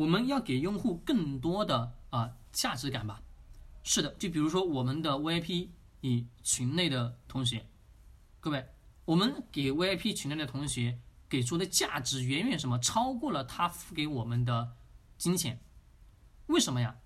[0.00, 3.20] 我们要给用户更多的啊价值感吧？
[3.82, 5.68] 是的，就比如说我们的 VIP
[6.00, 7.66] 以群内的同学，
[8.40, 8.66] 各位，
[9.04, 14.72] 我们给 VIP 群内的同学给出的价值远远什么超过了他付给我们的
[15.18, 15.60] 金钱，
[16.46, 16.96] 为什么呀？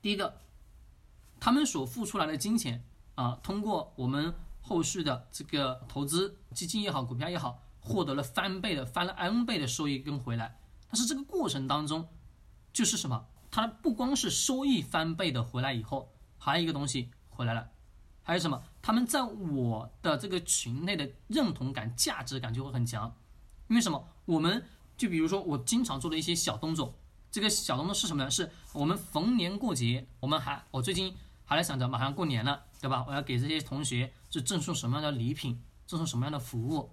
[0.00, 0.40] 第一个，
[1.38, 2.82] 他们所付出来的金钱
[3.14, 4.32] 啊，通过我们
[4.62, 10.58] 后续的这个投资基金也好，股票也好，获得了翻倍的、翻了 N 倍的收益跟回来。
[10.88, 12.08] 但是这个过程当中，
[12.72, 13.26] 就是什么？
[13.50, 17.70] 它不光是收益翻倍的回来以后，还有一个东西回来了，
[18.22, 18.62] 还有什么？
[18.82, 23.14] 他们在我的这个群内的认同感、价值感就会很强。
[23.68, 24.08] 因为什么？
[24.24, 24.64] 我们
[24.96, 26.94] 就比如说我经常做的一些小动作。
[27.30, 28.30] 这个小动作是什么呢？
[28.30, 31.14] 是我们逢年过节，我们还我最近
[31.44, 33.04] 还在想着马上过年了，对吧？
[33.08, 36.90] 我要给这些同学是赠送什么样的礼品，赠送什么样的服务？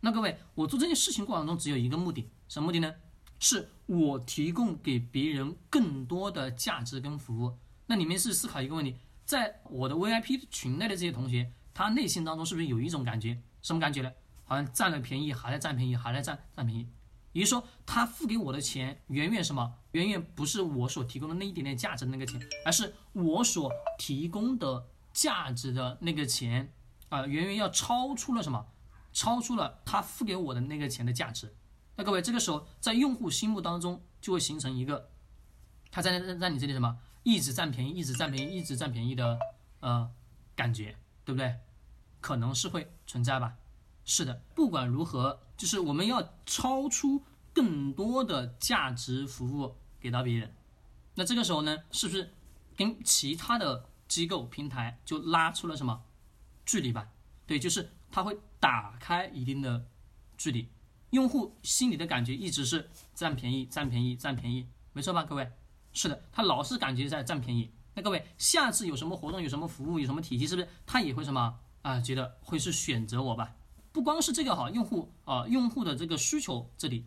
[0.00, 2.94] 那各位，我做这件事情过程中只有一个目的，什么目的呢？
[3.38, 7.56] 是我提供给别人更多的价值跟服务。
[7.86, 13.40] 那你们是思考一个问题，在我的 VIP 群内的这些同学，他内心当中是不是有一种感觉？
[13.62, 14.12] 什么感觉呢？
[14.44, 16.88] 好像占了便宜，还在占便宜，还在占占便宜。
[17.32, 19.74] 也就是说，他付给我的钱远远什么？
[19.92, 26.72] 远远不是我所提供的那一点点价值那个钱，而是我所提供的价值的那个钱
[27.10, 28.66] 啊，远远要超出了什么？
[29.12, 31.54] 超出了他付给我的那个钱的价值。
[31.98, 35.10] 那各位，这个时候在用户心目当中就会形成一个，
[35.90, 36.96] 他在在在你这里什么？
[37.24, 39.36] 一直占便宜，一直占便宜，一直占便宜的
[39.80, 40.08] 呃
[40.54, 41.58] 感觉，对不对？
[42.20, 43.56] 可能是会存在吧。
[44.04, 45.40] 是的，不管如何。
[45.56, 50.54] 就是我们要超出更多的价值服务给到别人，
[51.16, 52.32] 那这个时候呢，是不是
[52.76, 56.00] 跟其他的机构平台就拉出了什么
[56.64, 57.08] 距离吧？
[57.44, 59.84] 对，就是它会打开一定的
[60.36, 60.68] 距离，
[61.10, 65.24] 用户心里的感觉一直是占便宜、占便宜、占便宜，没错吧？
[65.24, 65.50] 各位，
[65.92, 67.70] 是的，他老是感觉在占便宜。
[67.94, 71.98] 那各位，下次有什么活动、有什么服务、有什么体系，是不是他也会什么啊？
[72.00, 73.56] 觉得会是选择我吧？
[73.90, 77.04] 不光是这个哈，用户啊，用户的这个需求这里